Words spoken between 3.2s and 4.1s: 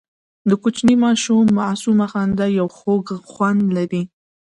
خوند لري.